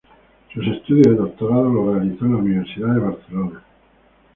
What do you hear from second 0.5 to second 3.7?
Sus estudios de doctorado los realizó en la Universidad de Barcelona.